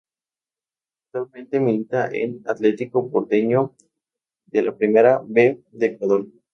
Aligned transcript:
Actualmente 1.13 1.59
milita 1.59 2.07
en 2.11 2.41
Atletico 2.47 3.11
Porteño 3.11 3.75
de 4.47 4.63
la 4.63 4.75
Primera 4.75 5.21
B 5.23 5.61
de 5.71 5.85
Ecuador. 5.85 6.25